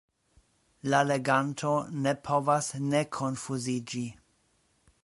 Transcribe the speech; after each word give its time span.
La 0.93 1.01
leganto 1.09 1.75
ne 2.07 2.15
povas 2.29 2.71
ne 2.87 3.05
konfuziĝi. 3.19 4.05